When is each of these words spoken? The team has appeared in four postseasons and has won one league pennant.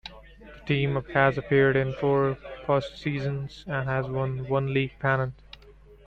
The 0.41 0.65
team 0.65 1.03
has 1.13 1.37
appeared 1.37 1.75
in 1.75 1.93
four 1.93 2.35
postseasons 2.65 3.67
and 3.67 3.87
has 3.87 4.07
won 4.07 4.47
one 4.49 4.73
league 4.73 4.93
pennant. 4.99 5.35